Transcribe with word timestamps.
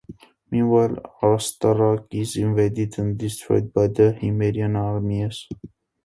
Meanwhile, 0.49 0.95
Astarac 1.21 2.07
is 2.09 2.35
invaded 2.35 2.97
and 2.97 3.15
destroyed 3.19 3.71
by 3.71 3.85
the 3.85 4.17
Himerian 4.19 4.75
armies. 4.75 5.47